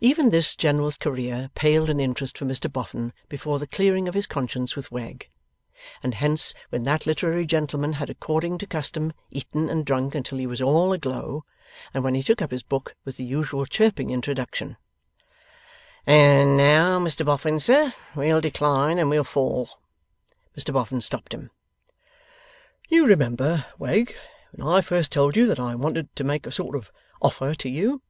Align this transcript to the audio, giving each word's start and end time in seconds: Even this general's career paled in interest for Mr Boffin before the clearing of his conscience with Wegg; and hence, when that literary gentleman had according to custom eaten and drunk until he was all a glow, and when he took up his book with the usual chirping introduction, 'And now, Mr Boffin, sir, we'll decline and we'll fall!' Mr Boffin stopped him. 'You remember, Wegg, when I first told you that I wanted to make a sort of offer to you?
Even 0.00 0.30
this 0.30 0.56
general's 0.56 0.96
career 0.96 1.50
paled 1.54 1.90
in 1.90 2.00
interest 2.00 2.38
for 2.38 2.46
Mr 2.46 2.72
Boffin 2.72 3.12
before 3.28 3.58
the 3.58 3.66
clearing 3.66 4.08
of 4.08 4.14
his 4.14 4.26
conscience 4.26 4.74
with 4.74 4.90
Wegg; 4.90 5.28
and 6.02 6.14
hence, 6.14 6.54
when 6.70 6.84
that 6.84 7.04
literary 7.04 7.44
gentleman 7.44 7.92
had 7.92 8.08
according 8.08 8.56
to 8.56 8.66
custom 8.66 9.12
eaten 9.30 9.68
and 9.68 9.84
drunk 9.84 10.14
until 10.14 10.38
he 10.38 10.46
was 10.46 10.62
all 10.62 10.90
a 10.94 10.96
glow, 10.96 11.44
and 11.92 12.02
when 12.02 12.14
he 12.14 12.22
took 12.22 12.40
up 12.40 12.50
his 12.50 12.62
book 12.62 12.94
with 13.04 13.18
the 13.18 13.24
usual 13.26 13.66
chirping 13.66 14.08
introduction, 14.08 14.78
'And 16.06 16.56
now, 16.56 16.98
Mr 16.98 17.26
Boffin, 17.26 17.60
sir, 17.60 17.92
we'll 18.16 18.40
decline 18.40 18.98
and 18.98 19.10
we'll 19.10 19.22
fall!' 19.22 19.68
Mr 20.56 20.72
Boffin 20.72 21.02
stopped 21.02 21.34
him. 21.34 21.50
'You 22.88 23.04
remember, 23.06 23.66
Wegg, 23.78 24.14
when 24.52 24.66
I 24.66 24.80
first 24.80 25.12
told 25.12 25.36
you 25.36 25.46
that 25.46 25.60
I 25.60 25.74
wanted 25.74 26.08
to 26.16 26.24
make 26.24 26.46
a 26.46 26.50
sort 26.50 26.74
of 26.74 26.90
offer 27.20 27.54
to 27.56 27.68
you? 27.68 28.00